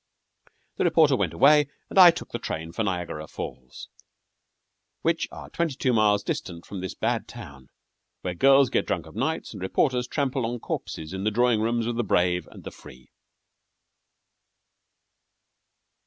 The 0.77 0.83
reporter 0.83 1.15
went 1.15 1.31
away, 1.35 1.67
and 1.87 1.99
I 1.99 2.09
took 2.09 2.33
a 2.33 2.39
train 2.39 2.71
for 2.71 2.81
Niagara 2.83 3.27
Falls, 3.27 3.87
which 5.03 5.27
are 5.31 5.51
twenty 5.51 5.75
two 5.75 5.93
miles 5.93 6.23
distant 6.23 6.65
from 6.65 6.81
this 6.81 6.95
bad 6.95 7.27
town, 7.27 7.69
where 8.21 8.33
girls 8.33 8.71
get 8.71 8.87
drunk 8.87 9.05
of 9.05 9.13
nights 9.15 9.53
and 9.53 9.61
reporters 9.61 10.07
trample 10.07 10.43
on 10.47 10.57
corpses 10.59 11.13
in 11.13 11.23
the 11.23 11.29
drawing 11.29 11.61
rooms 11.61 11.85
of 11.85 11.97
the 11.97 12.03
brave 12.03 12.47
and 12.47 12.63
the 12.63 12.71
free! 12.71 13.11